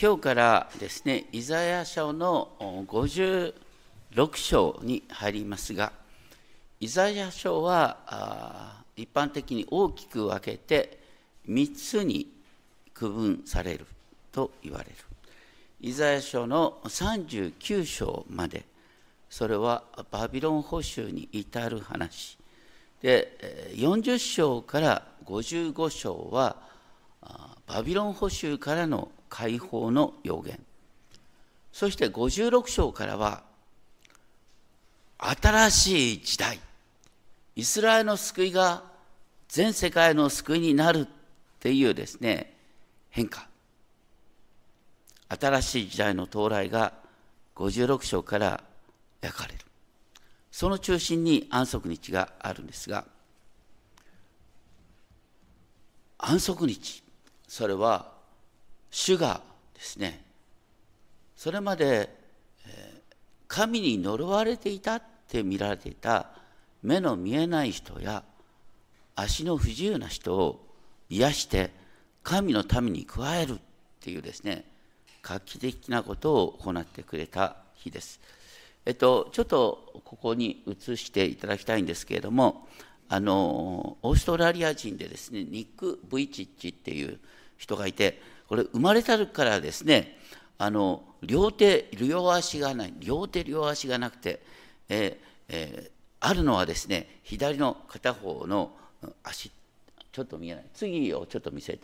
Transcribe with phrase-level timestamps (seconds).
[0.00, 3.52] 今日からですね、イザヤ書の56
[4.36, 5.90] 章に入りますが、
[6.78, 11.00] イザヤ書は一般的に大きく分けて
[11.48, 12.30] 3つに
[12.94, 13.86] 区分される
[14.30, 14.92] と言われる。
[15.80, 18.66] イザヤ書の39章まで、
[19.28, 22.38] それはバビロン捕囚に至る話。
[23.02, 26.54] で、40章から55章は、
[27.66, 30.58] バビロン捕囚からの解放の予言。
[31.72, 33.42] そして56章からは、
[35.18, 36.60] 新しい時代。
[37.56, 38.84] イスラエルの救いが
[39.48, 41.06] 全世界の救いになるっ
[41.58, 42.54] ていうですね、
[43.10, 43.48] 変化。
[45.28, 46.92] 新しい時代の到来が
[47.56, 48.62] 56章から
[49.20, 49.58] 焼かれる。
[50.50, 53.04] その中心に安息日があるんですが、
[56.18, 57.02] 安息日、
[57.46, 58.17] それは
[58.90, 59.42] 主が
[59.74, 60.24] ですね、
[61.36, 62.16] それまで
[63.46, 66.30] 神に呪われていたって見られていた
[66.82, 68.22] 目の見えない人や
[69.14, 70.64] 足の不自由な人を
[71.08, 71.70] 癒して
[72.22, 73.58] 神のために加えるっ
[74.00, 74.64] ていうですね、
[75.22, 78.20] 画期的なことを行ってくれた日です。
[78.84, 82.68] えっと、ちょっとここに移していただきたいんですけれども、
[83.08, 87.18] あのオーストラリア人でですね、ニック・ブイチッチっていう
[87.56, 90.18] 人がいて、これ生まれた時からですね、
[90.56, 94.40] あの両手、両足がない、両手、両足がなくて、
[94.88, 95.90] えーえー、
[96.20, 98.72] あるのはですね、左の片方の
[99.22, 99.50] 足、
[100.12, 100.64] ちょっと見えない。
[100.74, 101.80] 次をちょっと見せて、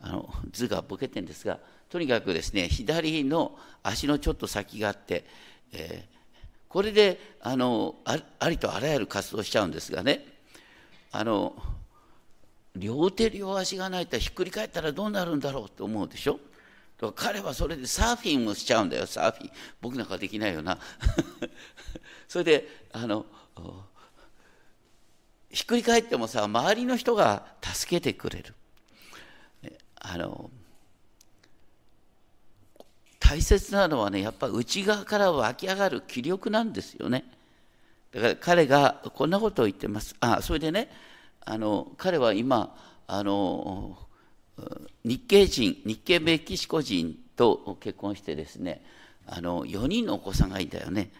[0.00, 5.24] あの図がぼけてるんですが、とにかくですね、左の足のちょっと先があって、
[5.72, 6.18] えー、
[6.68, 10.26] これであのありとあらゆる活動しちゃうんですがね、
[11.12, 11.54] あの
[12.78, 16.40] 両手両足がないとひっくり返ったらどうなるんだろうと思うでしょ？
[17.14, 19.50] 彼はそれでサーフィンもしちゃうんだよサーフィン。
[19.80, 20.78] 僕なんかできないよな。
[22.26, 23.24] それであの
[25.50, 28.54] ひっくり返ってもさ周りの人が助けてくれる。
[30.00, 30.50] あの
[33.20, 37.24] 大切なのはねやっぱ内側から湧き上がる気力なんですよね。
[38.12, 40.16] だから彼がこんなことを言ってます。
[40.20, 40.90] あそれでね
[41.50, 42.76] あの彼は今
[43.06, 43.96] あの
[45.02, 48.84] 日系人日系メキシコ人と結婚してですね
[49.26, 51.10] あの4人のお子さんがいんだよね。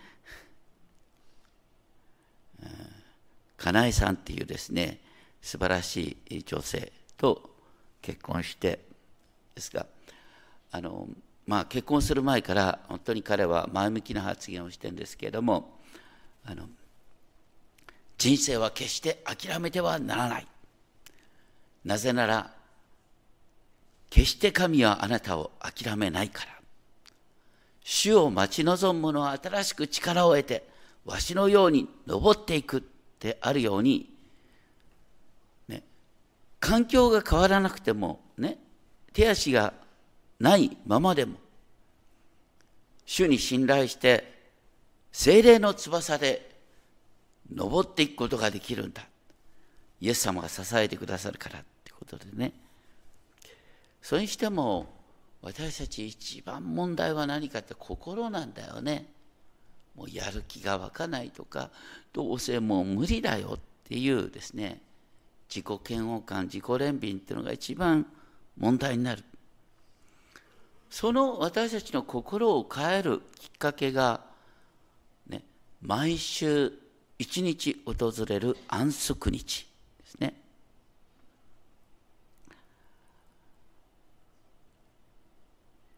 [3.56, 5.00] かなえさんっていうですね
[5.40, 7.50] 素晴らしい女性と
[8.02, 8.80] 結婚して
[9.54, 9.86] ですが
[10.70, 11.08] あの、
[11.46, 15.78] まあ、結婚する前から本当に彼は前向きな発言をしてるんですけれども
[16.44, 16.68] あの
[18.18, 20.46] 人生は決して諦めてはならない。
[21.84, 22.52] なぜなら、
[24.10, 26.58] 決して神はあなたを諦めないから。
[27.84, 30.68] 主を待ち望む者は新しく力を得て、
[31.04, 34.10] わしのように登っていくってあるように、
[35.68, 35.84] ね、
[36.58, 38.58] 環境が変わらなくても、ね、
[39.12, 39.72] 手足が
[40.40, 41.36] ないままでも、
[43.06, 44.36] 主に信頼して、
[45.12, 46.47] 精霊の翼で
[47.52, 49.06] 登っていくことができるんだ。
[50.00, 52.52] イエス様が支えてくださるからってことでね。
[54.02, 54.86] それにしても、
[55.42, 59.06] 私たち一番問題は何かって心なんだよね。
[59.94, 61.70] もうやる気が湧かないとか、
[62.12, 64.80] どうせもう無理だよっていうですね、
[65.48, 68.06] 自己嫌悪感、自己憐憫っていうのが一番
[68.56, 69.24] 問題になる。
[70.90, 74.22] その私たちの心を変えるきっかけが、
[75.28, 75.44] ね、
[75.82, 76.72] 毎週
[77.18, 79.66] 一日訪れる安息日
[80.00, 80.34] ですね。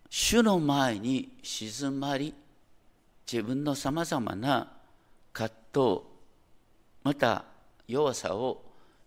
[0.09, 2.35] 主の前に静まり、
[3.31, 4.73] 自分のさまざまな
[5.33, 6.01] 葛藤、
[7.05, 7.45] また
[7.87, 8.63] 弱さを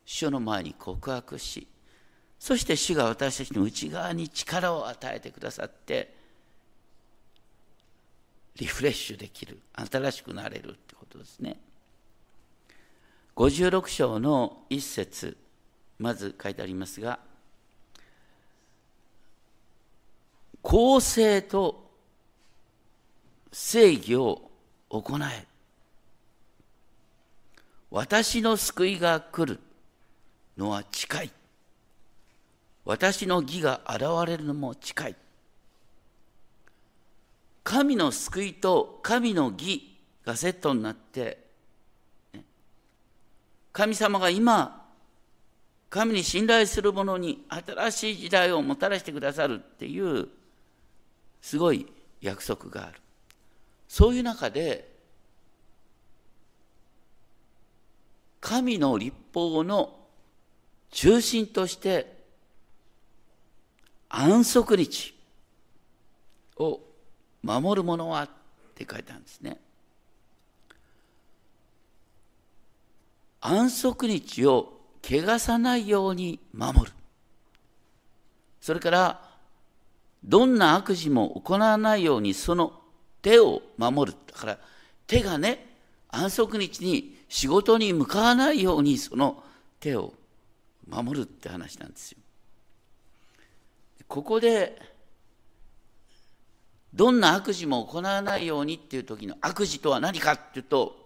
[0.05, 1.67] 主の前に告白し、
[2.39, 6.13] そして主が私たちの内側に力を与えてくださって、
[8.57, 11.57] リフレッシュできる、新しくなれるってことですね。
[13.35, 15.37] 56章の一節
[15.99, 17.19] まず書いてありますが
[20.61, 21.91] 公正と
[23.51, 24.49] 正義を
[24.89, 25.45] 行え。
[27.91, 29.59] 私の救いが来る
[30.57, 31.31] のは近い。
[32.85, 35.15] 私の義が現れるのも近い。
[37.63, 39.95] 神の救いと神の義
[40.25, 41.42] がセットになって
[43.73, 44.87] 神様が今、
[45.89, 50.29] 神に信頼する者に新しい時代をもたらしてくださるっていう、
[51.41, 51.91] すごい
[52.21, 53.01] 約束がある
[53.89, 54.91] そういう中で
[58.39, 59.99] 神の立法の
[60.89, 62.11] 中心として
[64.09, 65.13] 安息日
[66.57, 66.79] を
[67.41, 68.29] 守る者はっ
[68.73, 69.59] て書いてあるんですね。
[73.45, 76.91] 安息日を汚さないように守る。
[78.61, 79.29] それから
[80.23, 82.71] どんな悪事も行わないようにその
[83.21, 84.17] 手を守る。
[84.27, 84.57] だから
[85.07, 85.75] 手がね、
[86.07, 89.43] 安息日に仕事に向かわないようにその
[89.81, 90.13] 手を
[90.87, 92.19] 守るって話なんですよ。
[94.07, 94.81] ここで
[96.93, 101.02] どんな悪事も行わないようにっていう時の悪事とは何かっていうと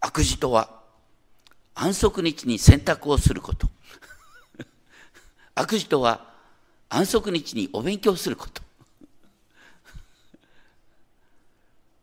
[0.00, 0.80] 悪事とは
[1.74, 3.68] 安息日に選択をすること。
[5.54, 6.26] 悪事とは
[6.88, 8.62] 安息日にお勉強すること。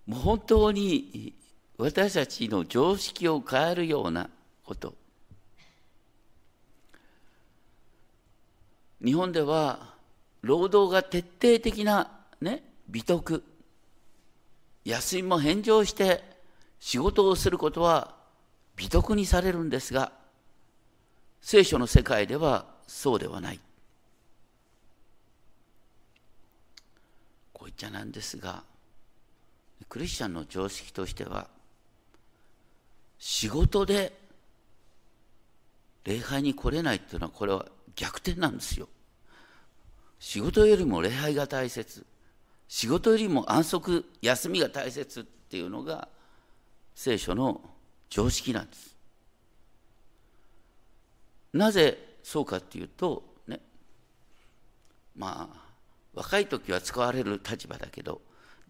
[0.05, 1.33] もう本当に
[1.77, 4.29] 私たちの常識を変えるような
[4.63, 4.93] こと。
[9.03, 9.93] 日本では
[10.41, 12.09] 労働が徹底的な、
[12.41, 13.43] ね、美徳。
[14.85, 16.36] 休みも返上して
[16.79, 18.15] 仕事をすることは
[18.75, 20.11] 美徳にされるんですが
[21.41, 23.59] 聖書の世界ではそうではない
[27.53, 28.63] こう言っちゃなんですが
[29.89, 31.47] クリスチャンの常識としては
[33.19, 34.13] 仕事で
[36.03, 37.65] 礼拝に来れないっていうのはこれは
[37.95, 38.87] 逆転なんですよ。
[40.19, 42.05] 仕事よりも礼拝が大切
[42.67, 46.07] 仕事よりも安息休みが大切っていうのが
[46.97, 47.61] 聖書の
[48.09, 48.95] 常識なんです。
[51.53, 53.59] なぜそうかっていうとね
[55.15, 55.59] まあ
[56.15, 58.19] 若い時は使われる立場だけど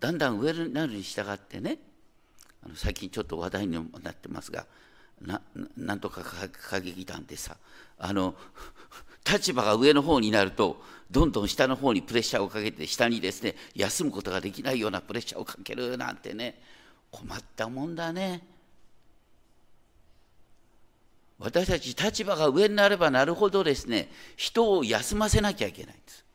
[0.02, 1.80] だんだん上になるに従ってね
[2.66, 4.66] あの最近ちょっと話題にもなってますが
[5.22, 5.42] な
[5.78, 7.56] なんとか歌劇団でさ
[7.98, 8.36] あの
[9.26, 16.62] 立場が上の方になるとどんどん下の方にプレッシャーをかけて下にですね休むことができないようなプレッシャーをかけるなんてね
[17.12, 18.42] 困ったもんだね。
[21.39, 26.25] 私たち立場が上になればなるほどですね人を休ませなきゃいけないんです。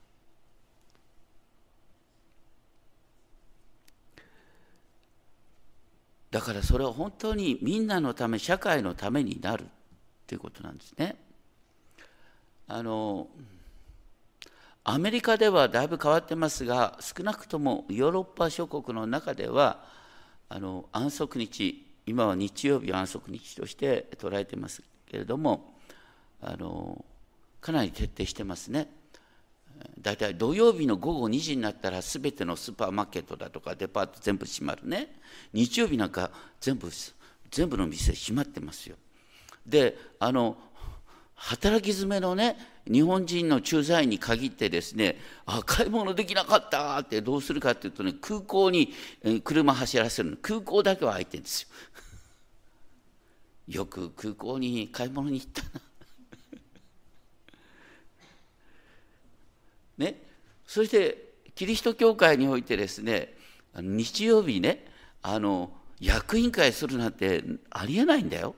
[6.30, 9.66] だからそれは本当にみんなのため社会のためになる
[10.26, 11.16] ということなんですね。
[12.68, 13.28] あの
[14.84, 19.84] アメリカではだいぶ変わってますが少なくともヨーロッパ諸国の中では
[20.54, 25.72] あの安息日今は日曜日安息日として捉えてますけれども
[26.42, 27.02] あの
[27.62, 28.88] かなり徹底してますね。
[29.98, 35.16] 大体土曜日の午後2時になったら全てのスーパーマーケットだとかデパート全部閉まるね
[35.54, 36.88] 日曜日なんか全部
[37.50, 38.96] 全部の店閉まってますよ
[39.66, 40.56] であの
[41.42, 42.56] 働き詰めのね
[42.86, 48.92] 日本人の駐在員に限ってですねあ買い物できなかったってどうするかっていうとね空港に
[49.42, 50.36] 車走らせるの。
[50.36, 51.68] 空港だけは空いてるんですよ。
[53.82, 55.68] よく空港に買い物に行ったな。
[60.06, 60.22] ね、
[60.64, 63.36] そしてキリスト教会においてですね
[63.74, 64.86] 日曜日ね
[65.22, 68.54] あの役員会するなんてありえないんだよ。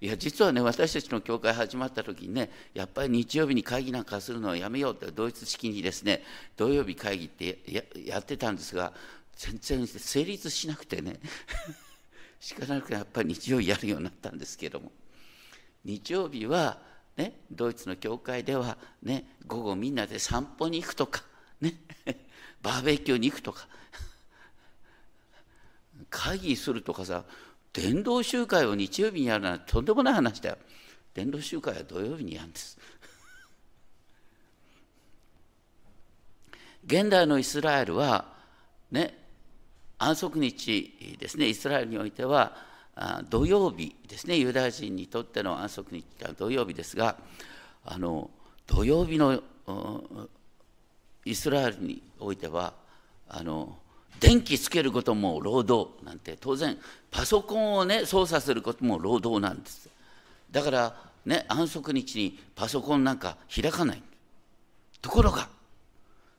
[0.00, 6.22] いや実はね私たちの教会始まった時にねやっぱり日曜日に会議なんかするのはやめようってドイツ式にですね
[6.56, 7.58] 土曜日会議って
[8.06, 8.92] やってたんですが
[9.36, 11.18] 全然成立しなくてね
[12.40, 14.92] しかなくやっぱり日曜日やるようになったんですけども。
[15.84, 16.78] 日曜日は
[17.16, 21.24] ね、ドイツの教会では、ね、午後みんなで散歩に行くとか、
[21.60, 21.74] ね、
[22.62, 23.66] バーベキューに行くとか
[26.10, 27.24] 会議するとかさ
[27.72, 30.58] 伝道集会を日曜日にやるなんてとんでもない話だよ。
[31.14, 32.78] 伝道集会は土曜日にやるんです。
[36.86, 38.32] 現代のイスラエルは
[38.90, 39.18] ね
[39.98, 41.48] 安息日ですね。
[41.48, 42.56] イスラエルにおいては
[43.28, 44.36] 土曜日ですね。
[44.36, 47.16] ユダヤ人にとっての安息日は土曜日ですが
[47.84, 48.30] あの
[48.66, 49.42] 土曜日の
[51.24, 52.72] イスラエルにおいては
[53.28, 53.76] あの
[54.20, 56.78] 電気つけることも労働なんて当然
[57.10, 59.88] パソコンをね操作することも労働なんです。
[60.50, 64.02] だからね安息日にパソコンなんか開かない。
[65.00, 65.48] ところが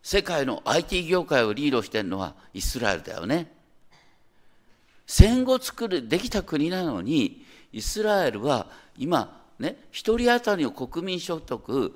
[0.02, 3.52] 世界の IT 業界をリードしてるのはイスラエルだよね。
[5.06, 11.96] 戦後作るできた国なのにイスラエルは今ね一人当たりの国民所得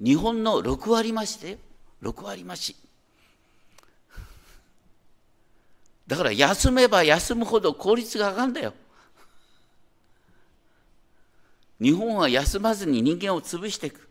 [0.00, 1.58] 日本の6割増しで
[2.02, 2.76] 6割増し。
[6.10, 8.74] だから休めば休むほど効率が上がるんだよ。
[11.80, 14.08] 日本は休まずに人間を潰していく。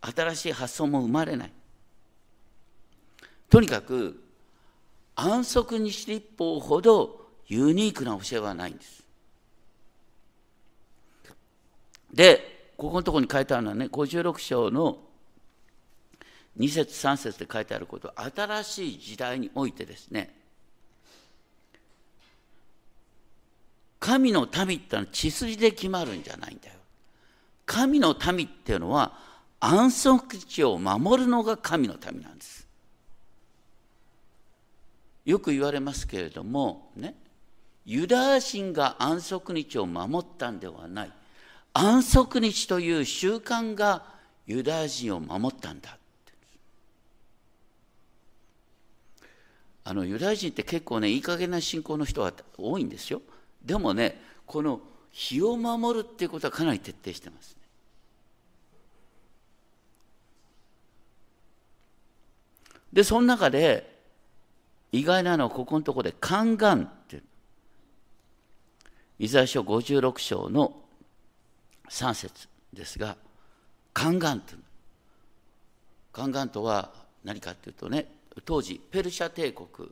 [0.00, 1.52] 新しい発想も生まれない。
[3.50, 4.18] とにかく
[5.14, 9.04] 安息日立法ほどユニークな教えはないんです。
[12.14, 15.00] でここのところに書いてあるのはね56章の
[16.58, 20.41] 2節3節で書いてあること新しい時代においてですね
[24.02, 26.74] 神の民ってのは血筋で決まるんじゃないんだよ。
[27.64, 29.12] 神の民っていうのは
[29.60, 32.66] 安息地を守るのが神の民なんです。
[35.24, 37.14] よく言われますけれどもね
[37.86, 41.12] ユダヤ人が安息日を守ったんではない。
[41.72, 44.02] 安息日という習慣が
[44.48, 45.96] ユダヤ人を守ったんだ
[49.84, 53.22] あのユダヤ人って結構ねいい加減な信仰の人は多いんですよ。
[53.64, 54.80] でもねこの
[55.12, 57.62] 日を守るっていうことはかなり徹底してます、ね、
[62.92, 63.92] でその中で
[64.90, 67.22] 意外なのはここのところで「宦官」って
[69.18, 70.74] イザヤ書56章の
[71.88, 73.16] 3節ですが
[73.94, 74.56] 「宦官」と
[76.12, 76.92] 宦官とは
[77.24, 78.06] 何かっていうとね
[78.44, 79.90] 当時ペルシャ帝国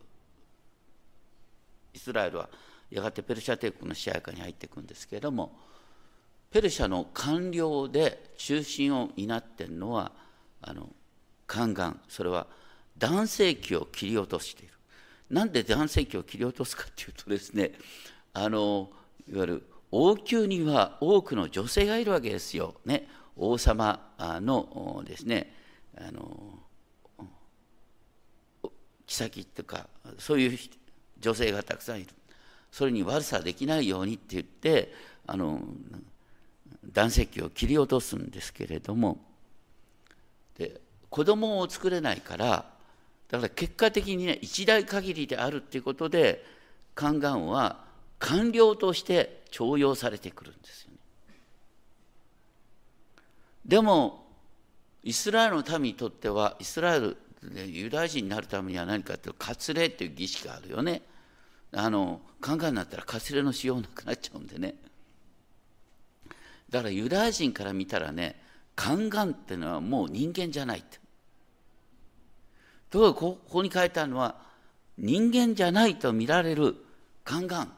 [1.93, 2.49] イスラエルは
[2.91, 5.57] やがてペルシャ帝国の支配下に入っていくんですけれども
[6.51, 10.13] ペルシャの官僚で中心を担っているのは
[10.63, 10.89] あの
[11.47, 12.47] 宦官それは
[12.99, 14.75] 男性器を切り落としている。
[15.31, 17.73] なんで男性器を切り落とすかっていうとですね
[18.33, 18.91] あの
[19.29, 25.55] いわゆる王宮には多くの女性がいるわけですよ、ね、王様のですね
[25.97, 26.59] あの
[29.07, 30.59] 妃っていうかそういう
[31.21, 32.09] 女性がたくさんいる。
[32.71, 34.93] それに悪さできないようにって言って
[35.27, 35.61] あの
[36.93, 39.19] 男性器を切り落とすんですけれども
[40.59, 42.71] で子供を作れないから
[43.29, 46.45] だから結果的にね一代限りであるっていうことで
[46.97, 47.85] 宦官は
[48.19, 50.99] 官僚として重用されてくるんですよね。
[53.65, 54.27] でも
[55.03, 61.03] イスラエルの民にとってはイスラエルでユダヤ人になるためには何かっていうと割礼っていう儀式があるよね。
[61.73, 64.75] あの考えになったら割礼のしようなくなっちゃうんでね。
[66.69, 68.41] だからユダヤ人から見たらね
[68.77, 70.99] 宦官っていうのはもう人間じゃないって。
[72.91, 74.37] ところがここに書いてあるのは
[74.99, 76.77] 人間じゃないと見られる
[77.25, 77.73] 宦官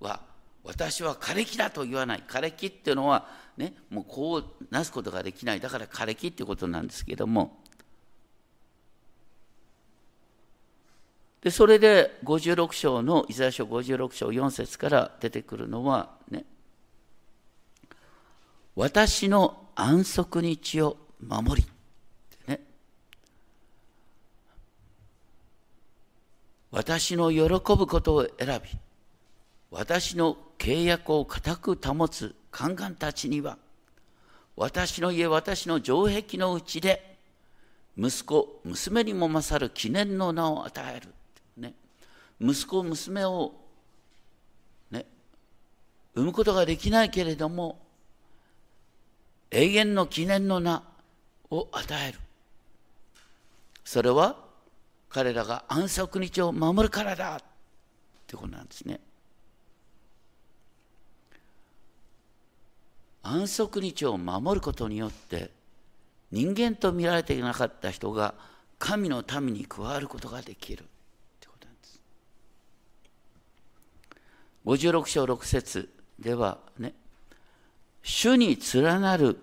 [0.00, 0.20] は
[0.64, 3.26] 私は枯れ木だと言わない枯れ木っていうのは
[3.56, 7.62] ねもうこうなすことができないだから枯れ木っていうことなんですけども
[11.42, 16.44] でそれで56章のイザヤ書56章4節から出てくるのはね
[18.74, 21.68] 私の安息日を守り
[22.48, 22.60] ね
[26.70, 28.78] 私の喜ぶことを選び、
[29.70, 33.56] 私の契約を固く保つ宦官たちには、
[34.54, 37.16] 私の家、私の城壁のうちで、
[37.96, 41.08] 息子、娘にも勝る記念の名を与える。
[42.40, 43.54] 息子、娘を、
[44.90, 45.06] ね、
[46.14, 47.80] 産むことができないけれども、
[49.50, 50.82] 永遠の記念の名
[51.50, 52.18] を与える。
[53.84, 54.36] それは
[55.08, 57.38] 彼らが安息日を守るからだっ
[58.26, 59.00] てことなんですね。
[63.22, 65.50] 安息日を守ることによって
[66.30, 68.34] 人間と見られていなかった人が
[68.78, 70.84] 神の民に加わることができるっ
[71.40, 72.00] てことなんです。
[74.66, 75.88] 56章6節
[76.18, 76.94] ではね
[78.02, 79.38] 主に連なる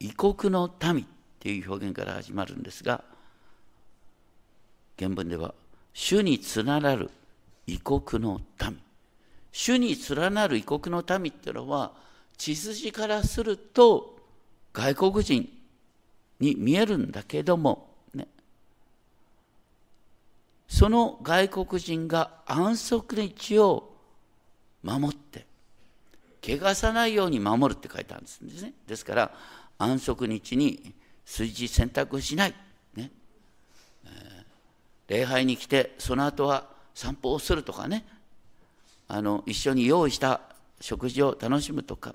[0.00, 1.06] 異国の民っ
[1.40, 3.04] ていう表現から始まるんですが
[4.98, 5.54] 原文では、
[5.92, 7.10] 主に連なる
[7.66, 8.80] 異国の民。
[9.52, 11.92] 主に連なる異国の民っていうのは、
[12.36, 14.18] 血筋からすると
[14.72, 15.48] 外国人
[16.40, 18.26] に見えるんだけども、ね、
[20.68, 23.95] その外国人が安息日を
[24.86, 25.46] 守って、
[26.42, 28.72] 汚さないように守るって書いてあるんですね。
[28.86, 29.34] ですから、
[29.78, 30.94] 安息日に
[31.26, 32.54] 炊事洗濯しない
[32.94, 33.10] ね。
[35.08, 38.06] 礼拝に来てその後は散歩をするとかね
[39.08, 40.40] あの一緒に用意した
[40.80, 42.14] 食事を楽しむとか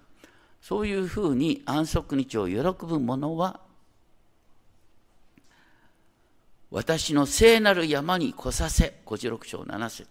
[0.61, 3.59] そういうふうに安息日を喜ぶ者は
[6.69, 10.07] 私の聖なる山に来させ、56章7節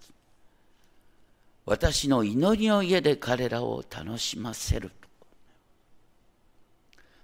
[1.66, 4.90] 私の祈りの家で彼らを楽しませる。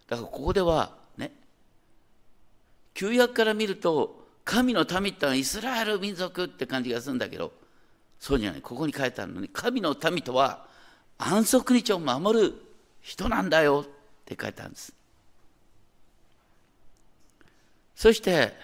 [0.09, 1.33] だからここではね、
[2.95, 7.52] 旧約から見ると、神の民ってのはイスラエル民族って感じがするんだけど、
[8.21, 8.62] そうじゃない。
[8.62, 10.66] ここに書いてあるのに、神の民とは
[11.19, 12.55] 安息日を守る
[13.00, 13.88] 人なんだよっ
[14.25, 14.93] て書いてあるんです。
[17.97, 18.55] そして、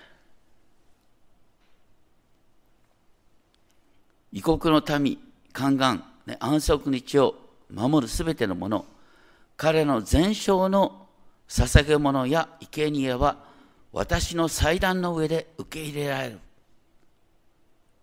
[4.30, 5.18] 異国の民、
[5.52, 7.34] 宦官、ね、安息日を
[7.70, 8.86] 守るすべてのもの、
[9.56, 11.06] 彼の全焼の
[11.48, 13.36] 捧げ物や生贄は
[13.92, 16.38] 私の祭壇の上で受け入れられる。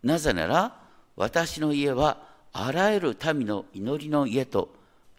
[0.03, 0.79] なぜなら
[1.15, 2.18] 私の家は
[2.53, 4.70] あらゆる民の祈りの家と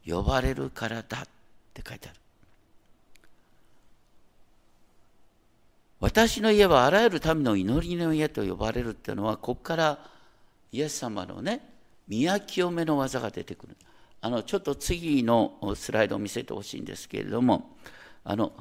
[0.07, 1.29] 呼ばれるからだっ
[1.75, 2.19] て書いてある。
[6.01, 9.99] 私の家はあらゆる民の祈りの家と呼ばれるっていうのはここから
[10.73, 11.70] イエス様のね
[12.11, 13.77] 宮清めの技が出てくる。
[14.21, 17.79] あのちょっと次のスライドを見せてほしいんですけれども
[18.23, 18.53] あの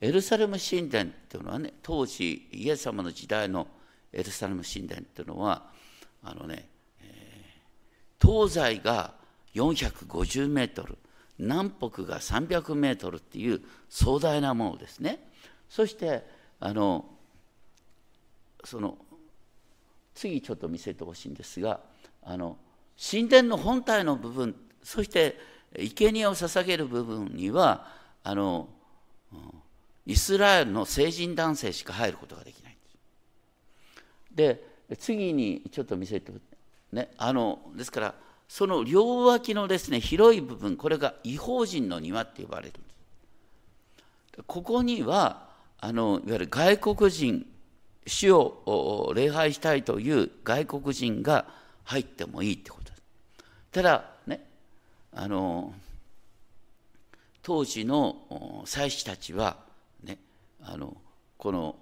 [0.00, 3.66] エルサレム神殿っていうのはね当時イエス様の時代の
[4.12, 5.66] エルサレム神殿っていうのは
[6.22, 6.68] あのね、
[7.02, 9.14] えー、東西が
[9.56, 10.96] 450メートル
[11.38, 15.26] 南北が300メートルっていう壮大なものですね。
[15.68, 16.24] そして
[16.60, 17.06] あの
[18.62, 18.96] その
[20.14, 21.80] 次ちょっと見せてほしいんですが
[22.22, 22.58] あの
[23.00, 25.38] 神殿の本体の部分そして
[25.74, 27.86] 生贄を捧げる部分には
[28.22, 28.68] あの
[30.04, 32.76] イスラエルの成人男性しか入ることができない
[34.34, 34.64] で。
[34.88, 36.32] で次にちょっと見せて
[36.92, 38.14] ねあのですから
[38.48, 42.78] その両脇のですね広い部分これが違法人の庭って呼ばれるんで
[44.36, 44.42] す。
[44.46, 47.46] ここにはあのいわゆる外国人
[48.06, 51.46] 主を礼拝したいという外国人が
[51.84, 52.79] 入ってもいいってこと。
[53.72, 54.44] ただね
[55.12, 55.72] あの
[57.42, 59.56] 当時の祭司たちは
[60.04, 60.18] ね
[60.62, 60.96] あの
[61.38, 61.76] この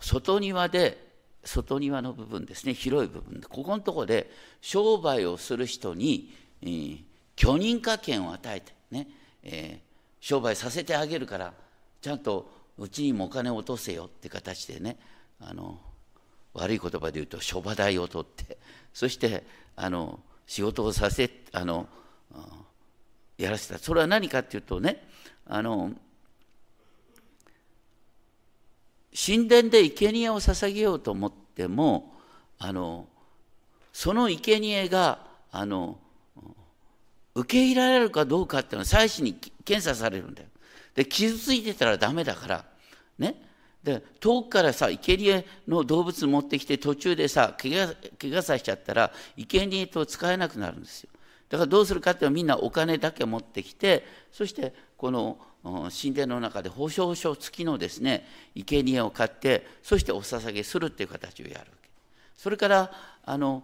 [0.00, 1.10] 外庭で
[1.44, 7.02] 外庭の部分ですね広い部分ここのところで商売をする人に、えー、
[7.36, 9.08] 許認可権を与えてね、
[9.42, 9.78] えー、
[10.20, 11.52] 商売させてあげるから
[12.00, 14.96] ちゃんとうちにもお金を落とせよって形でね
[15.40, 15.78] あの
[16.54, 18.58] 悪い言葉で言うと諸場代を取って
[18.92, 19.44] そして
[19.76, 21.86] あの仕事をさせあの
[23.38, 25.06] やらせたそれは何かっていうとね
[25.46, 25.92] あの
[29.14, 32.12] 神殿で生贄を捧げようと思っても
[32.58, 33.06] あの
[33.92, 35.20] その生贄が
[35.52, 36.00] あの
[37.36, 40.48] 受け入れられるかどうかっていうのは祭司に検査されるんだよ。
[40.96, 42.64] で傷ついてたらダメだから
[43.20, 43.40] ね
[43.82, 51.10] で遠くからさ生贄の動物持ってきて途中でさ怪我怪我させちゃったら生贄と使えなくなるんですよ。
[51.48, 61.88] だからどうするかっていうとみんなお金だけ持ってきてそしてこの神殿の中で保証書付きのですね生贄を買ってそしてお捧げするっていう形をやるわけ。
[62.36, 62.92] それから
[63.24, 63.62] あの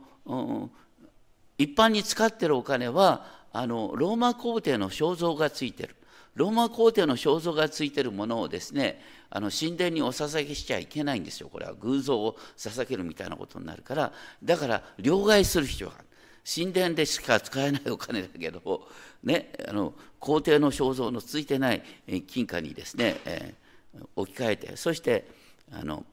[1.59, 5.94] 一般に使ってるお金はあのローマ皇帝の肖像がついてる。
[6.37, 11.49] ローマ皇帝の肖像がついているものをですねあの神殿にお捧げしちゃいけないんですよ。
[11.49, 14.12] これは偶像を捧げるみたいなことになるから
[14.44, 16.07] だから両替する必要がある。
[16.49, 18.87] 神殿でしか使えないお金だけど、
[19.25, 21.83] ね、あの皇帝の肖像のついてない
[22.29, 25.29] 金貨にですね、えー、置き換えてそして
[25.72, 26.05] あの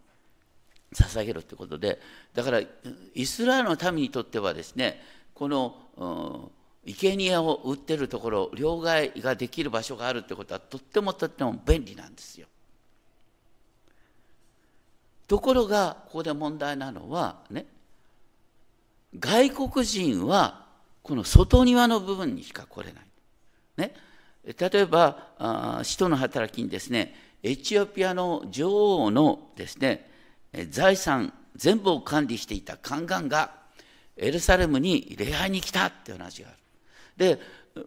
[0.94, 2.00] 捧げるということで
[2.34, 2.62] だから
[3.14, 5.04] イスラエルの民にとってはですね
[5.36, 6.52] この
[6.86, 12.48] 生贄を売ってるところ両替ができる場所があるってことはとってもとっても便利なんですよ。
[15.28, 17.66] ところがここで問題なのはね
[19.18, 20.66] 外国人は
[21.02, 23.04] この外庭の部分にしか来れない。
[23.78, 23.96] ね、
[24.44, 30.10] 例えば使徒の働きにですねエチオピアの女王のですね
[30.70, 33.52] 財産全部を管理していた宦官が
[34.18, 36.58] エルサレムに礼拝に来たっていう話がある。
[37.18, 37.40] で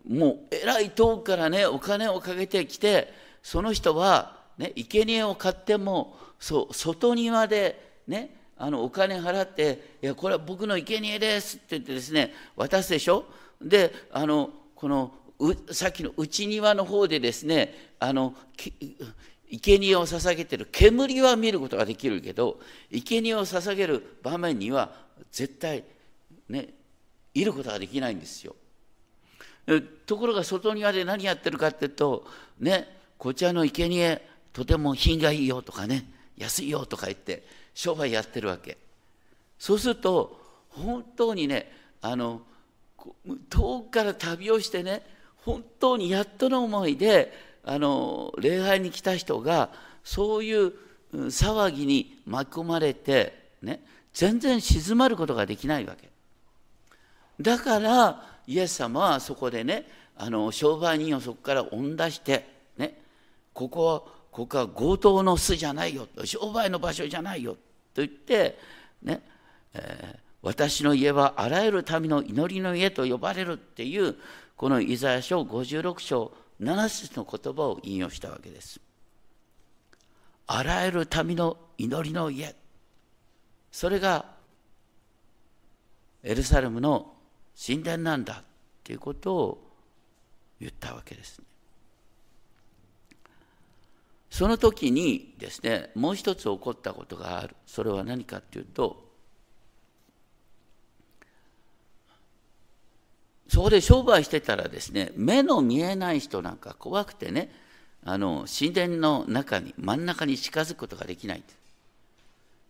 [0.09, 3.13] もうえらい遠くからねお金をかけてきて
[3.43, 13.27] その人はね生贄を買ってもそう外庭でねあのお金払って「いやこれは僕の生贄です」って言ってですね渡すでしょ
[13.61, 15.13] であのこの
[15.71, 18.35] さっきの内庭の方でですねあの
[19.51, 22.59] 生贄を捧げてる煙は見ることができるけど
[22.91, 24.93] 生贄を捧げる場面には
[25.31, 25.85] 絶対
[26.49, 26.71] ね
[27.35, 28.57] いることができないんですよ。
[30.07, 32.27] ところが外庭で何やってるかっていうと
[32.61, 38.79] ねこちらの生贄とても品がいいよとかね安いよとか言って商売やってるわけ。
[39.59, 42.43] そうすると本当にねあの
[43.51, 45.03] 遠くから旅をしてね
[45.45, 47.33] 本当にやっとの思いで
[47.65, 49.71] あの礼拝に来た人が
[50.05, 50.73] そういう
[51.13, 56.11] 騒ぎに巻き込まれて、ね、全然静まることができないわけ。
[57.41, 62.99] だからイエス様はそこでねあの商売人をそこから追ん出して、ね、
[63.53, 67.55] ここはここは強盗の巣じゃないよ商売の場所じゃないよ
[67.95, 68.59] と言って、
[69.03, 69.23] ね
[69.75, 74.15] えー、私の家はあらゆる民の祈りの家と呼ばれるっていう
[74.57, 78.81] このイザヤ書56章7節の言葉を引用したわけです。
[80.47, 82.55] あらゆる民の祈りの家
[83.73, 84.25] それが
[86.23, 87.16] エルサレムの
[87.57, 88.45] 神殿なんだっ
[88.85, 89.73] ていうことを
[90.61, 91.45] 言ったわけです、ね。
[94.31, 99.07] その時にですねもう一つ起こったことがあるそれは何かっていうと
[103.49, 107.51] そこで商売してたらですね目の見えない人なんか怖くてね
[108.05, 111.43] あの神殿の中に真ん中に近づくことができない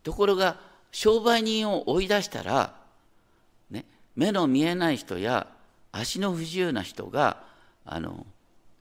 [0.06, 0.60] ところが
[0.92, 2.74] 商売人を追い出したら、
[4.16, 5.46] 目の見えない人や
[5.92, 7.44] 足の不自由な人が
[7.84, 8.26] あの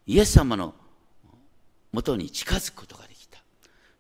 [0.08, 0.74] イエス様の
[1.92, 3.40] もとに近づくことができた。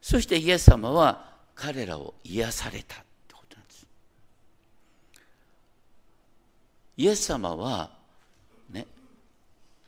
[0.01, 3.87] そしてイエス様は彼らを癒されたってことなんです。
[6.97, 7.89] イエス様は
[8.69, 8.85] ね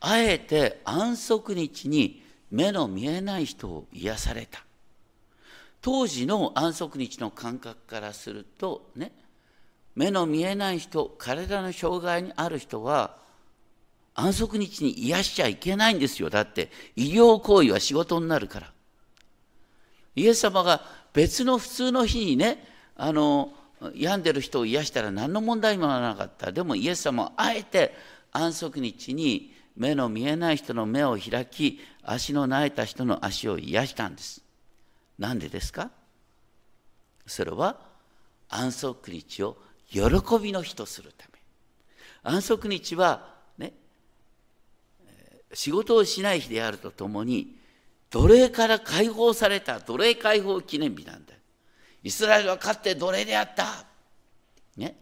[0.00, 4.62] あえて安息日に目の見えない人を癒された。
[5.80, 9.12] 当時の安息日の感覚からするとね
[9.98, 13.16] 目の見えない人体の障害にある人は
[14.14, 16.30] 安息日に癒しちゃいけないんですよ。
[16.30, 18.72] だって医療行為は仕事になるから。
[20.14, 20.82] イエス様が
[21.12, 23.52] 別の普通の日にねあの
[23.96, 26.52] 病んでる人を癒したら何の問題もなかった。
[26.52, 27.92] でもイエス様はあえて
[28.30, 34.42] 安息日に目の見えない人の目を開き足の泣いた人の足を癒したんです。
[35.18, 35.90] なんでですか？
[37.26, 37.80] それは
[38.48, 39.56] 安息日を
[39.88, 40.00] 喜
[40.40, 41.38] びの日とするため。
[42.22, 43.72] 安息日はね
[45.52, 47.56] 仕事をしない日であるとともに
[48.10, 51.34] 奴隷から解放された奴隷解放記念日なんだ。
[52.02, 53.84] イスラエルはかつて奴隷であった。
[54.76, 54.96] ね。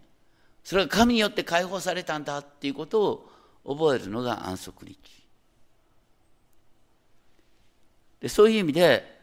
[0.64, 3.30] それが神によって解放されたんだっていうことを
[3.64, 4.98] 覚えるのが安息日。
[8.20, 9.20] でそういう意味で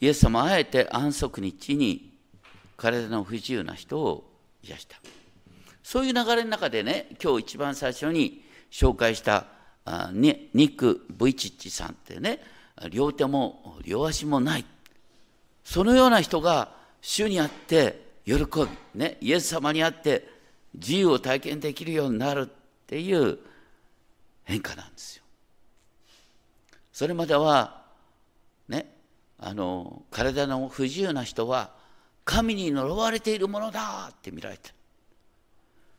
[0.00, 2.12] イエス様はあえて安息日に
[2.76, 4.31] 体の不自由な人を
[4.62, 4.96] 癒した
[5.82, 9.46] そういう流れの中でね今日一番最初に紹介した
[9.84, 12.40] あニック・ブイチッチさんってね
[12.90, 14.64] 両手も両足もない
[15.64, 20.28] そのような人が主にあって喜び、ね、イエス様にあって
[20.74, 22.46] 自由を体験できるようになるっ
[22.86, 23.38] ていう
[24.44, 25.22] 変化なんですよ。
[26.92, 27.82] それまでは
[28.68, 28.94] ね
[29.38, 31.72] あの体の不自由な人は
[32.24, 34.74] 神に呪われているものだって見られてる。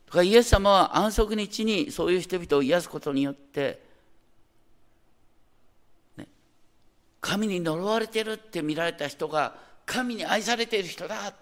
[0.06, 3.82] だからイエス様は安息日にそういう人々を癒すことによって、
[6.16, 6.26] ね、
[7.20, 11.34] 神に呪われてるって見られた人が神に愛されている人だっ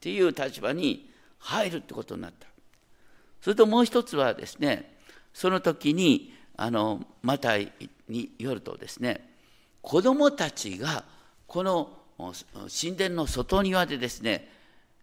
[0.00, 2.46] ていう立場に入るってことになった。
[3.40, 4.96] それともう一つはですね
[5.34, 7.72] その時にあのマタイ
[8.08, 9.28] によるとですね
[9.82, 11.04] 子供たちが
[11.46, 14.48] この神殿の外庭でですね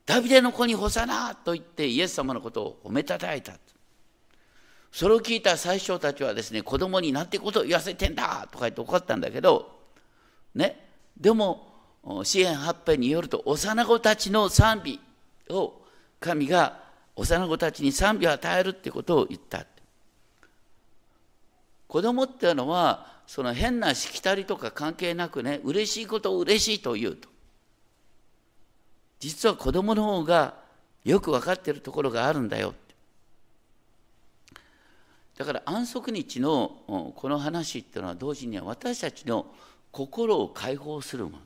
[0.06, 3.54] ダビデの子に干さなと言ってイエス様のことを褒めたたえた。
[4.92, 9.80] それを聞いた最初たちはですね子供になんてことを言わせてんだとか言って怒ったんだけど
[10.54, 10.86] ね。
[11.18, 11.72] でも
[12.24, 15.00] 支援八編によると幼子たちの賛美
[15.50, 15.82] を
[16.20, 16.82] 神が
[17.16, 19.66] 幼子たちに賛美を与えるってことを言った。
[21.88, 27.30] 子供っていうのはその変なしきたりとか関係なくね嬉しいことを嬉しいと言うと。
[29.20, 30.56] 実は子供の方が
[31.06, 32.74] よく分かってるところがあるんだよ
[35.38, 39.48] だから安息日のこの話っていうのは同時には私たちの
[39.92, 41.38] 心を解放するもの。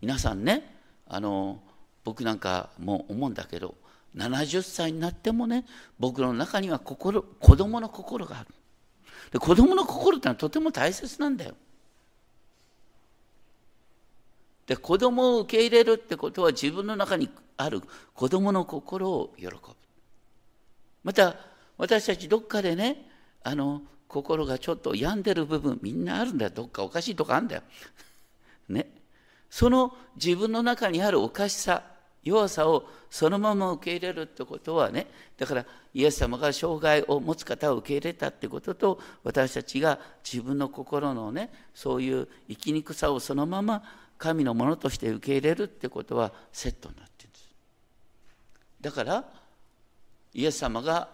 [0.00, 0.76] 皆さんね
[1.06, 1.60] あの
[2.04, 3.74] 僕なんかも思うんだけど
[4.16, 5.66] 70歳になってもね
[5.98, 8.54] 僕の中には心子供の心がある。
[9.30, 11.54] で子供の心ってのはとても大切なんだよ。
[14.66, 17.82] で子供を受け入れるってことは自分の中にある
[18.14, 19.58] 子供の心を喜ぶ。
[21.04, 21.36] また
[21.78, 23.08] 私たちどっかでね
[23.42, 27.62] あの心がちょっと病んでる部分みんなあるんだよどっかおかしいとこあるんだよ。
[28.68, 28.88] ね。
[29.50, 31.82] その自分の中にあるおかしさ
[32.24, 35.06] 弱さをそのまま受け入れるってことはね
[35.36, 43.82] だからイエス様が障害を持つ方を受け入れたってことと私たちが自分の心のねそういう生きにくさをそのまま
[44.18, 47.54] 神のものとして受け入れるってことはセットになってるんです
[48.80, 49.24] だから
[50.32, 51.08] イエス様が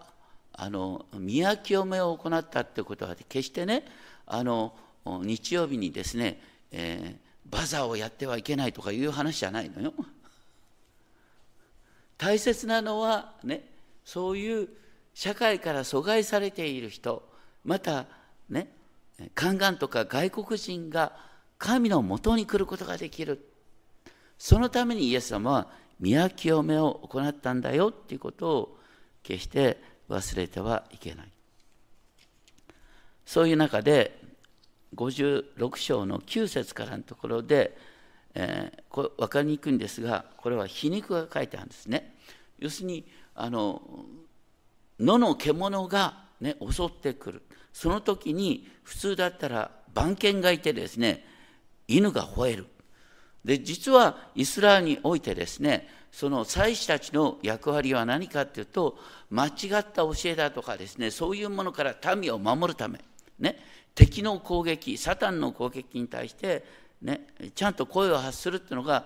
[0.53, 3.83] あの宮清めを行ったってことは決してね
[4.27, 4.73] あの
[5.05, 6.39] 日曜日にですね、
[6.71, 9.93] えー、バザーをやってはいけないとかいう話じゃないのよ。
[12.19, 13.63] 大切なのはね
[14.03, 14.69] そういう
[15.13, 17.23] 社会から阻害されている人
[17.63, 18.05] また
[18.49, 18.71] ね
[19.35, 21.13] 宦官とか外国人が
[21.57, 23.45] 神のもとに来ることができる。
[24.37, 25.67] そのためにイエス様は
[25.99, 28.77] 宮清めを行ったんだよっていうことを
[29.21, 31.31] 決して忘れてはいけない。
[33.25, 34.17] そういう中で
[34.95, 37.77] 56章の9節からのところで
[38.41, 42.15] えー、これ分かりにくいんですがこれは皮肉が書いてあるんですね。
[42.57, 43.81] 要するにあの
[44.97, 47.41] 野の獣が、ね、襲ってくる。
[47.73, 51.25] その時に普通だったら番犬がいてですね
[51.87, 52.67] 犬が吠える。
[53.43, 58.97] で実はイスラエルにおいてですねその祭司たちの役割は何かっていうと
[59.29, 62.99] 間違った教えだとかですねそういうものから民を守るため、
[63.37, 63.57] ね、
[63.95, 66.63] 敵の攻撃サタンの攻撃に対して
[67.01, 69.05] ね、ちゃんと声を発するっていうのが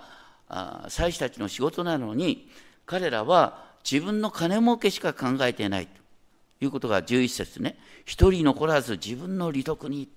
[0.89, 2.49] 祭司たちの仕事なのに
[2.85, 7.77] 彼らは自分の金儲けしか考えていないということが11節ね。
[8.05, 10.09] 一人残らず自分の利得に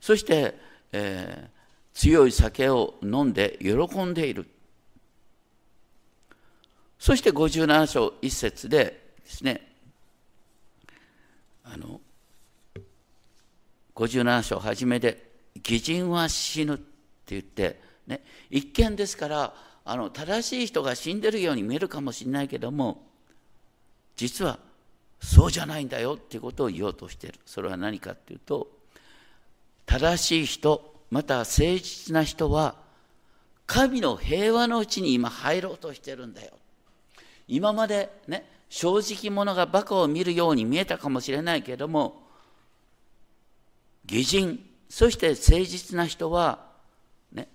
[0.00, 0.58] そして、
[0.92, 4.46] えー、強い酒を飲んで喜んでいる。
[6.98, 9.72] そして57章1節でですね
[11.64, 12.00] あの
[13.94, 16.84] 57章初めで義人は死ぬって
[17.28, 23.02] 言って、ね、一見ですからあの正しい人が死んでるように見えるかもしれないけども
[24.16, 24.58] 実は
[25.20, 27.34] そうじゃないんだよっていうことを言おうとしてる。
[27.46, 28.68] それは何かっていうと
[29.86, 32.76] 正しい人また誠実な人は
[33.66, 36.52] 神の平和のうちに今入ろうとしてるんだよ。
[37.46, 42.22] 今までね正直者がバカを見るように見えたかもしれないけども
[44.10, 44.58] 義人
[44.92, 46.66] そして誠実な人は、
[47.32, 47.48] ね、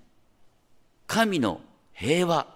[1.05, 1.61] 神の
[1.93, 2.47] 平和、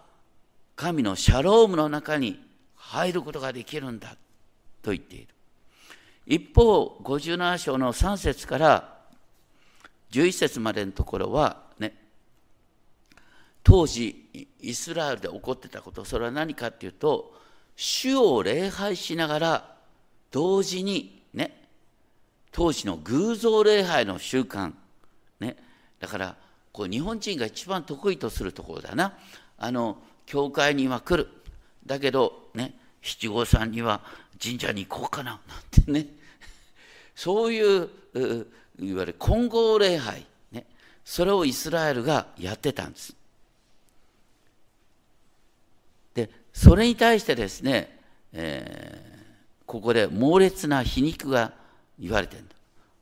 [0.75, 4.17] 神のシャロームの中に入ることができるんだ
[4.81, 5.27] と言っている。
[6.25, 8.97] 一方、57章の3節から
[10.13, 11.93] 11節までのところは、ね、
[13.61, 17.39] 当時イスラエルで起こってたこと、それは何かっていうと、
[17.75, 19.75] 主を礼拝しながら
[20.31, 21.60] 同時にね、
[22.51, 24.73] 当時の偶像礼拝の習慣、
[25.39, 25.55] ね、
[25.99, 26.35] だから
[26.71, 29.13] こう日本人が一番得意とするところだな。
[29.57, 31.29] あの教会には来る。
[31.85, 34.01] だけどね七五三には
[34.41, 35.31] 神社に行こうかな。
[35.31, 35.39] なん
[35.85, 36.07] てね。
[37.15, 37.89] そういう
[38.79, 40.65] いわゆる混合礼拝、ね、
[41.05, 43.15] それをイスラエルがやってたんです。
[46.13, 47.97] でそれに対してですね、
[48.33, 51.53] えー、ここで猛烈な皮肉が
[52.01, 52.43] 言われてる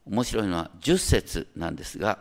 [0.05, 2.19] 面白いのは10節なんですが、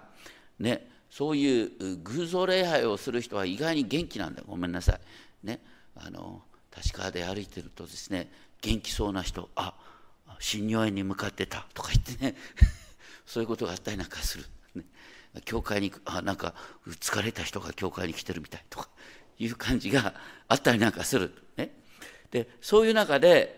[0.59, 4.43] ね、そういう偶像礼拝をする人は意外に元気なんだ。
[4.47, 4.99] ごめんなさ
[5.43, 5.47] い。
[5.47, 5.61] ね、
[5.97, 9.75] あの確かで歩いてるとですね元気そうな人あ
[10.39, 12.37] 新尿園に向かってたとか言ってね。
[13.27, 14.85] そういうことがあったりなんかする、ね、
[15.45, 16.55] 教会にあなんか
[16.87, 18.89] 疲れた人が教会に来てるみたいとか
[19.39, 20.15] いう感じが
[20.49, 21.71] あったりなんかする、ね、
[22.31, 23.58] でそういう中で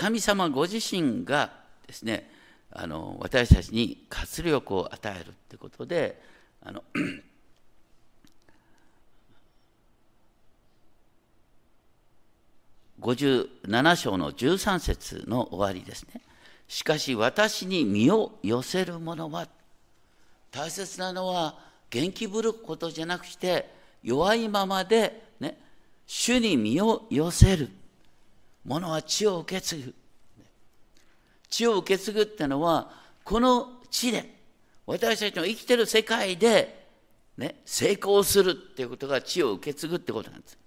[0.00, 1.52] 神様ご自身が
[1.86, 2.30] ですね
[2.72, 6.18] あの私たちに活力を与えるってことで
[6.62, 6.82] あの
[12.98, 16.22] 57章の13節の終わりですね。
[16.66, 19.48] しかし私に身を寄せる者は
[20.50, 21.58] 大切なのは
[21.90, 23.70] 元気ぶることじゃなくして
[24.02, 25.60] 弱いままでね
[26.06, 27.68] 主に身を寄せる
[28.64, 29.94] 者は血を受け継ぐ。
[31.48, 32.92] 血を受け継ぐってのは、
[33.24, 34.38] この地で、
[34.86, 36.88] 私たちの生きてる世界で、
[37.36, 40.58] ね、成功するっていうことが血を受け継ぐってことなんです。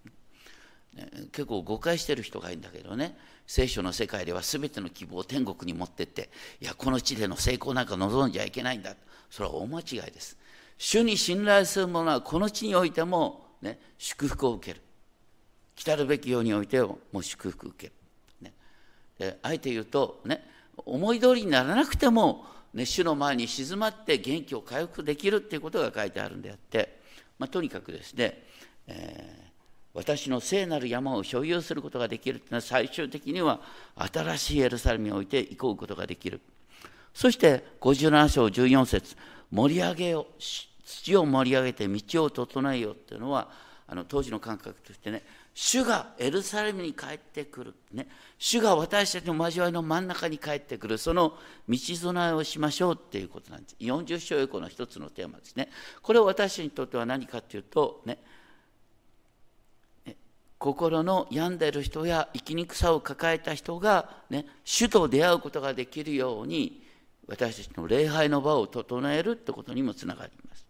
[0.93, 6.29] ね、結構誤解してる人がいるんだけどね、聖書の世界では全ての希望を天国に持ってって、
[6.61, 8.95] いや、この地での成功なんか望んじゃいけないんだ。
[9.29, 10.37] それは大間違いです。
[10.77, 14.82] 主に信頼する者はこの地においても、ね、祝福を受ける。
[15.75, 17.91] 来たるべきようにおいてももう祝福受け。
[18.41, 18.53] ね、
[19.17, 26.99] であえて言うと、ね、思い通りにならなくてもね、主の前に静まって元気を回復できるっていうことが書いてあるんであって、
[27.37, 28.43] まあ、とにかくですね、
[28.87, 29.49] えー、
[29.93, 33.59] 私の聖なる山を所有することができるというのは最終的には
[33.95, 36.41] 新しいエルサレムにおいて行こうことができる
[37.13, 39.15] そして57章14節
[39.51, 40.25] 盛り上げよ
[40.83, 43.49] 土を盛り上げて道を整えよっていうのは
[43.87, 45.21] あの当時の感覚としてね
[45.55, 48.07] 主がエルサレムに帰ってくる、ね、
[48.39, 50.97] 主が私たちの交わりの真ん中に帰ってくる。
[50.97, 51.37] その
[51.69, 53.75] 道備えをしましょうっていうことなんです。
[53.79, 55.69] 40章以降の一つのテーマですね。
[56.01, 58.17] これは私にとっては何かというとね。
[60.57, 66.81] 心の病んでいる人や生きにくさを抱えた人が、ね、主と出会うことができるように
[67.27, 70.65] 私たちの礼拝の場を整えるってことにもつながります。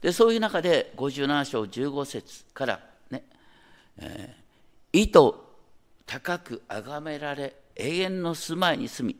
[0.00, 3.24] でそういう中で57章15節からね、
[3.98, 5.34] えー、意図
[6.06, 9.16] 高く崇められ永遠の住まいに住み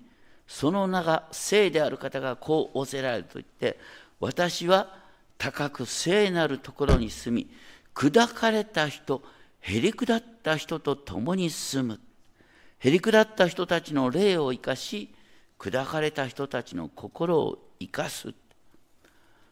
[0.47, 3.79] その名が聖である方がこう仰せられると言って
[4.21, 4.95] 私は
[5.39, 7.51] 高く聖なるところに住み
[7.95, 9.23] 砕かれた人
[9.61, 12.01] へり下った人と共に住む。
[12.79, 15.13] へり下った人たちの霊を生かし
[15.59, 18.33] 砕かれた人たちの心を生かす。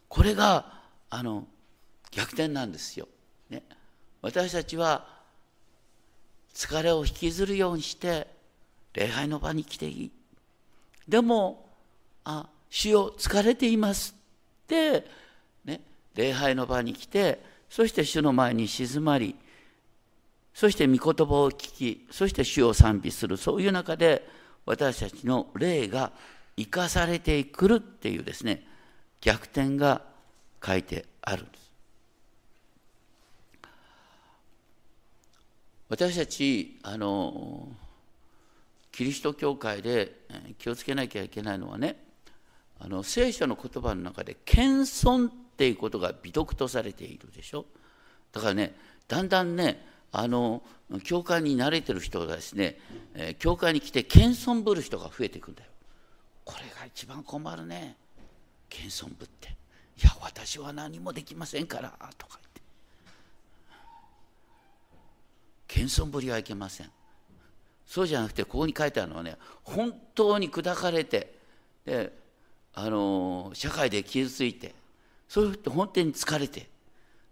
[0.08, 1.48] これがあの
[2.12, 3.08] 逆転なんですよ、
[3.50, 3.64] ね、
[4.24, 5.04] 私たちは
[6.54, 8.26] 疲れを引きずるようにして
[8.94, 10.10] 礼拝の場に来ていい
[11.06, 11.66] でも
[12.24, 14.14] あ主よ疲れています
[14.64, 15.06] って、
[15.66, 15.82] ね、
[16.14, 19.36] 礼拝の場に来てそして主の前に静まり
[20.54, 24.26] そして御言葉を聞きそして主を賛美するそういう中で
[24.64, 26.12] 私たちの霊が
[26.56, 28.66] 生かされてくるっていうですね
[29.20, 30.00] 逆転が
[30.64, 31.63] 書いてあるんです。
[35.94, 37.68] 私たちあの
[38.90, 40.12] キリスト教会で
[40.58, 41.94] 気をつけなきゃいけないのはね
[42.80, 47.64] あの聖書の言葉の中で謙遜っていうことが美徳とされているでしょ。
[48.32, 48.74] だからね
[49.06, 50.64] だんだんねあの
[51.04, 52.76] 教会に慣れてる人がですね、
[53.38, 55.70] 教会に来て謙遜ぶる人が増えていくんだよ。
[56.44, 57.96] これが一番困るね。
[58.68, 59.56] 謙遜ぶって
[60.02, 62.53] 「いや私は何もできませんから」とか言って。
[65.74, 66.90] 謙遜ぶりはいけません。
[67.84, 71.34] そうじゃなくてここに書いてあるのはね本当に砕かれて
[71.84, 72.12] で
[72.74, 74.72] あの社会で傷ついて
[75.28, 76.68] そういう人本当に疲れて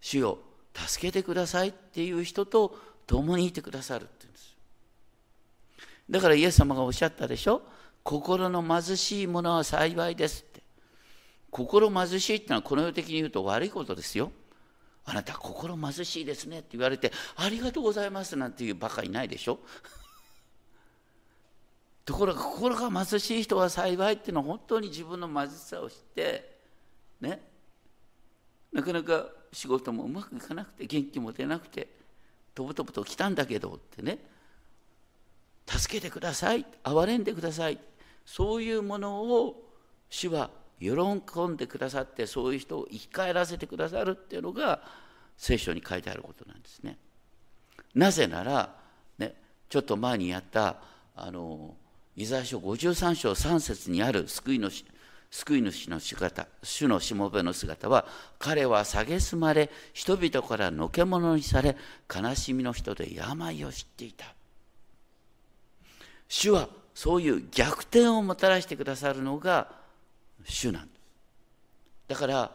[0.00, 0.38] 主よ
[0.74, 2.76] 助けてくださいっていう人と
[3.06, 4.56] 共にいてくださるって言うんです。
[6.10, 7.62] だからイエス様がおっしゃったでしょ？
[8.02, 10.60] 心の貧しいものは幸いですって。
[11.50, 14.32] 心貧しいってのはこの世的に言うと悪いことですよ。
[15.04, 19.58] あなた心貧しいですねって言われてありがとうございますなんていうバカいないでしょ？
[22.04, 26.58] ところが心が貧しい人は幸いっていうのは本当に自分の貧しさを知って
[27.20, 27.48] ね。
[28.72, 31.88] なかなか仕事もうまくいかなくて元気も出なくて
[32.54, 34.18] とぼとぼと来たんだけどってね。
[35.66, 37.78] 助けてください憐れんでください。
[38.26, 39.70] そういうものを
[40.10, 40.50] 主は
[40.82, 44.80] 喜んでくださってそういう人を生き返らせてくださるっていうのが
[45.36, 46.98] 聖書に書いてあることなんですね。
[47.94, 48.74] なぜなら、
[49.18, 49.34] ね、
[49.68, 50.76] ちょっと前にやった
[51.14, 51.74] あの
[52.16, 54.70] イザヤ書53章3節にある救いの
[55.30, 58.06] 救い主の姿主のしもべの姿は
[58.38, 61.76] 彼は蔑まれ人々からのけ者にされ
[62.14, 64.26] 悲しみの人で病を知っていた
[66.28, 69.81] 主はそういう逆転をもたらしてくださるのが
[70.44, 71.00] 主なんです。
[72.08, 72.50] だから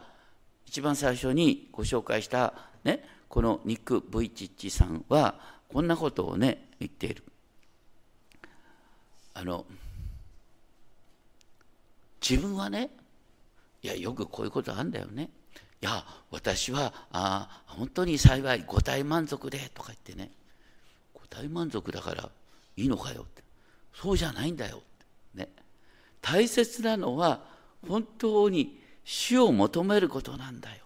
[0.66, 2.52] 一番最初にご紹介した
[2.84, 5.34] ねこのニック・ブイチッチさんは
[5.68, 7.24] こんなことをね言っている。
[9.34, 9.64] あの
[12.20, 12.90] 自分はね
[13.82, 15.30] いやよくこういうことあるんだよね。
[15.80, 20.30] いや私はあ本当に幸い五体満足でとか言ってね。
[21.14, 22.30] 五体満足だから
[22.76, 23.42] いいのかよって。
[23.94, 25.46] そうじゃないんだよって。
[25.46, 25.48] ね。
[26.20, 27.44] 大切なのは
[27.86, 30.84] 本当に死を求めることなんだよ。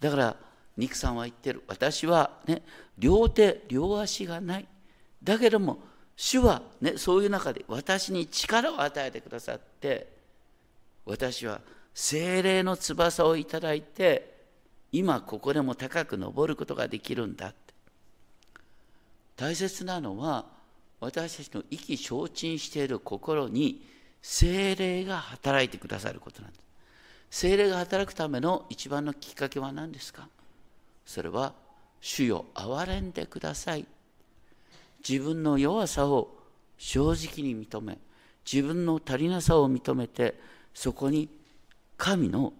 [0.00, 0.36] だから
[0.76, 1.62] ニクさんは言ってる。
[1.66, 2.62] 私はね
[2.98, 4.66] 両手両足がない。
[5.22, 5.78] だけども
[6.16, 10.10] 主は、ね、そういう中で私に力を与えてくださって
[11.04, 11.60] 私は
[11.94, 14.34] 精霊の翼をいただいて
[14.92, 17.56] 今ここでも高く登ることができるんだって。
[19.36, 20.46] 大切なのは
[21.00, 23.86] 私たちの意気消沈している心に
[24.28, 26.58] 精霊が働いてくださることなんで
[27.30, 27.46] す。
[27.46, 30.28] 精霊が働くための一番のきっかけは何ですか？
[31.06, 31.54] それは
[32.00, 33.86] 主よ憐れんでください。
[35.08, 36.36] 自分の弱さを
[36.76, 37.98] 正直に認め
[38.50, 40.34] 自分の足りなさを認めて
[40.74, 41.28] そこに
[41.96, 42.52] 神の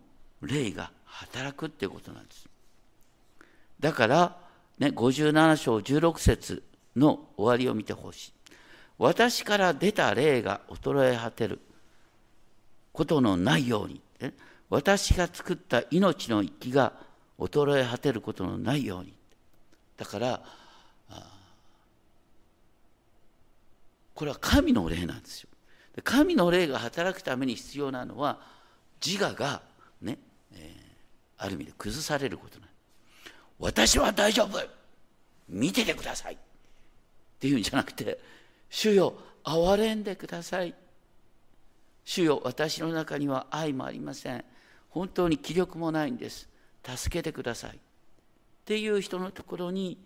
[0.43, 2.49] 霊が働くっていうことなんです。
[3.81, 4.39] だから、
[4.79, 6.63] ね、57章16節
[6.95, 8.33] の終わりを見てほしい。
[8.99, 11.61] 私から出た霊が衰え果てる。
[12.97, 14.33] ことのないように、ね、
[14.71, 16.95] 私が作った命の息が
[17.39, 19.13] 衰え果てることのないように。
[19.99, 20.41] だから
[24.15, 25.51] これは神の霊なんですよ。
[26.03, 28.41] 神の霊が働くために必要なのは
[29.05, 29.61] 自我が
[30.01, 30.19] ね、
[30.55, 32.69] えー、ある意味で崩されることなん
[33.59, 34.59] 私は大丈夫。
[35.49, 36.35] 見ててください。
[36.35, 36.39] っ
[37.39, 38.19] ていうんじゃなくて
[38.71, 39.15] 主よ
[39.45, 40.75] 憐れんでください。
[42.05, 44.45] 主よ私の中には愛もありません。
[44.91, 46.49] 本当に気力もないんです。
[46.85, 47.77] 助けてください。
[47.77, 47.79] っ
[48.65, 49.99] ていう人のところに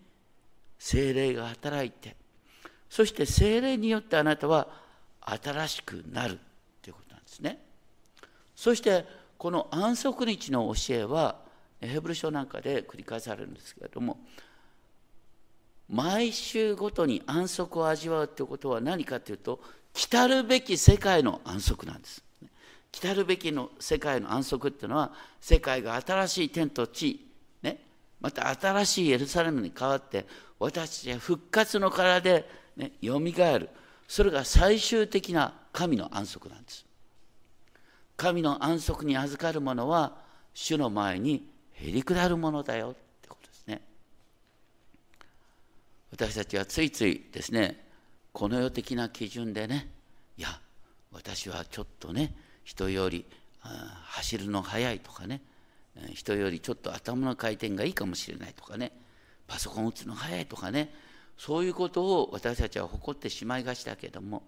[0.79, 2.15] 精霊が働いて。
[2.89, 4.67] そして精霊によってあなたは
[5.21, 6.39] 新しくなる。
[6.81, 7.63] ということなんですね。
[8.55, 9.05] そして
[9.37, 11.39] この安息日の教えは
[11.79, 14.19] ヘブル書なんかで繰り返されるんですけれども
[15.91, 19.59] 毎週ごとに安息を味わうということは何かというと
[19.93, 22.23] 来るべき世界の安息なんです。
[22.91, 27.25] 来るべきの世界の安息っていうのは世界が新しい天と地、
[27.61, 27.79] ね、
[28.19, 30.25] また新しいエルサレムに変わって
[30.59, 33.69] 私たちは復活の体で、よみがえる。
[34.07, 36.85] それが最終的な神の安息なんです。
[38.15, 40.15] 神の安息に預かる者は
[40.53, 43.81] 主の前にへりくだるものだよってことですね
[46.11, 47.85] 私たちはついついですね
[48.33, 49.89] この世的な基準でね
[50.37, 50.59] いや
[51.11, 53.25] 私はちょっとね人より
[53.59, 55.41] 走るの速いとかね
[56.13, 58.91] 人よりちょっと頭の回転がいいかもしれないとかね
[59.47, 60.93] パソコン打つの速いとかね
[61.37, 64.43] そういうことを私たちは誇ってしまいがちだけども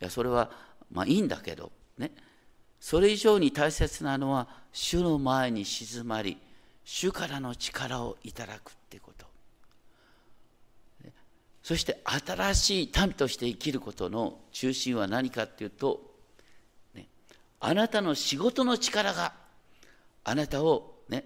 [0.00, 0.50] いやそれは
[0.90, 2.12] まあいいんだけどね
[2.80, 6.38] それ以上に大切なのは主の前に静まり
[6.84, 9.15] 主からの力をいただくってこと。
[11.66, 16.00] そして新しい民として生きることの中心は何かっていうと
[16.94, 17.08] ね
[17.58, 19.32] あなたの仕事の力が
[20.22, 21.24] あなたをね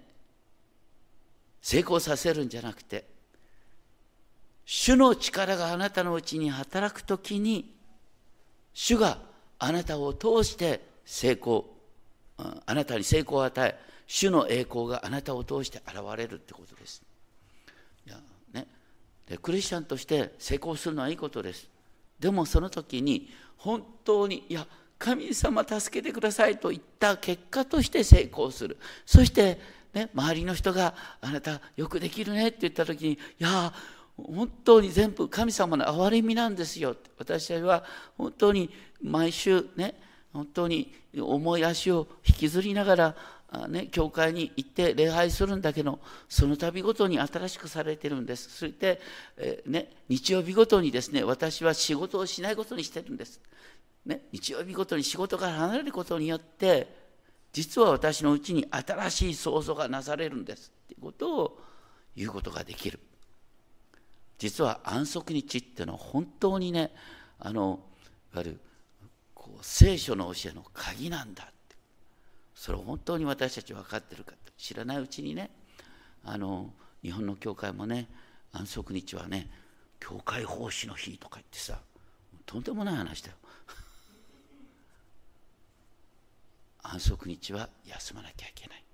[1.60, 3.04] 成功させるんじゃなくて
[4.64, 7.74] 主の力があなたのうちに働くときに
[8.72, 9.18] 主が
[9.58, 11.66] あなたを通して成功
[12.38, 17.09] あなたに成功を与え主の栄光があなたを通して現れるってことです。
[19.30, 21.70] でクリスチャンとして成功するのはいいことです。
[22.18, 24.66] でもその時に本当にいや
[24.98, 28.76] 神様助けてくださいと言った結果として成功する
[29.06, 29.58] そして、
[29.94, 33.72] ね、周りの人があなたよくできるねって言った時にいや
[34.18, 37.84] 本当に全部神様の憐れみなんですよ私たちは
[38.18, 38.68] 本当に
[39.00, 39.94] 毎週ね
[40.34, 43.16] 本当に重い足を引きずりながら
[43.68, 45.98] ね、教会に行って礼拝するんだけど
[46.28, 48.48] その度ごとに新しくされてるんです。
[48.48, 49.00] そして、
[49.36, 53.40] えー、ね、日曜日ごとにですね私は仕事をしないことにしてるんです。
[54.06, 56.94] ね、日曜日ごとに仕事から離れることによって
[57.52, 61.60] 実は私のうちに新しい創造がなされるんですっていうことを
[62.16, 63.00] 言うことができる。
[64.38, 66.92] 実は安息日っていうのは本当にね
[67.40, 67.80] あの
[68.32, 68.60] いわゆる
[69.34, 71.52] こう聖書の教えの鍵なんだ
[72.60, 75.48] それを本当に私たち分かってるか知らないうちにね
[76.22, 76.68] あの
[77.02, 78.06] 日本の教会もね
[78.52, 79.48] 安息日はね
[79.98, 81.78] 教会奉仕の日とか言ってさ
[82.44, 83.36] とんでもない話だよ。
[86.84, 88.84] 安息日は休まなきゃいけない。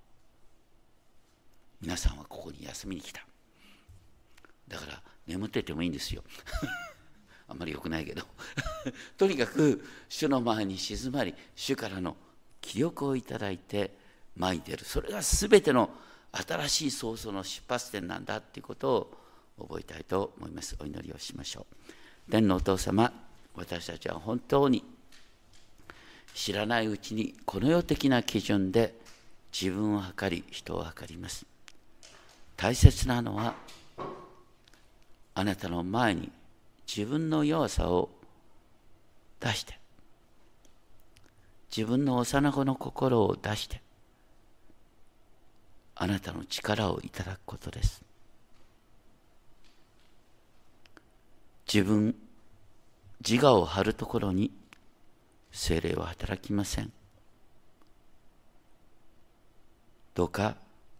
[1.81, 3.27] 皆さんはここに休みに来た。
[4.69, 6.23] だから眠っててもいいんですよ。
[7.49, 8.25] あんまり良くないけど。
[9.17, 12.15] とにかく主の前に静まり主からの
[12.67, 13.91] 気力をいただいて
[14.35, 14.83] 前に出る。
[14.83, 15.89] それが全ての
[16.33, 18.93] 新しい創造の出発点なんだっていうこと
[19.57, 20.75] を覚えたいと思います。
[20.81, 21.65] お祈りをしましょ
[22.27, 22.31] う。
[22.31, 23.13] 天のお父様
[23.55, 24.83] 私たちは本当に
[26.35, 28.93] 知らないうちにこの世的な基準で
[29.57, 31.45] 自分を測り人を測ります。
[32.57, 33.55] 大切なのは
[35.35, 36.29] あなたの前に
[36.85, 38.09] 自分の弱さを
[39.39, 39.86] 出して。
[41.75, 43.81] 自分の幼子の心を出して
[45.95, 48.03] あなたの力をいただくことです。
[51.71, 52.15] 自分
[53.27, 54.51] 自我を張るところに
[55.51, 56.91] 精霊は働きません。
[60.13, 60.55] どうか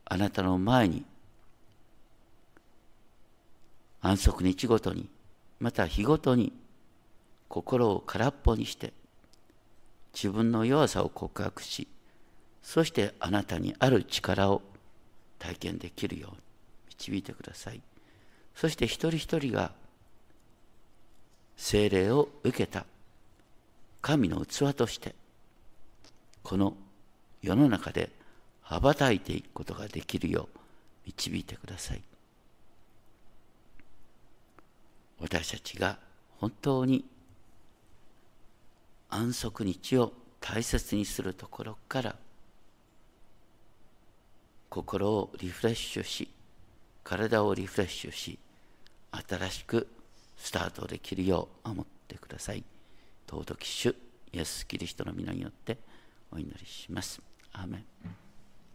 [0.06, 1.06] あなたの前に
[4.02, 5.10] 安息日ごとに
[5.60, 6.54] また日ごとに
[7.50, 8.94] 心を空っぽにして
[10.18, 11.88] 自分の弱さを告白し
[12.64, 14.64] そしてあなたにある力を
[15.38, 16.38] 体験できるように
[16.90, 17.82] 導いてください。
[18.56, 19.72] そして一人一人が
[21.56, 22.88] 精霊を受けた
[24.02, 25.14] 神の器として
[26.42, 26.74] この
[27.44, 28.10] 世の中で
[28.64, 30.60] 羽ばたいていくことができるよう
[31.06, 32.02] 導いてください。
[35.20, 36.00] 私たちが
[36.40, 37.06] 本当に
[39.10, 42.16] 安息日を大切にするところから
[44.70, 46.30] 心をリフレッシュし
[47.04, 48.38] 体をリフレッシュし
[49.12, 49.88] 新しく
[50.36, 52.64] スタートできるよう守ってください。
[53.30, 53.96] 尊き主
[54.34, 55.78] イエス・キリストの皆によって
[56.32, 57.22] お祈りします。
[57.54, 58.27] アーメン。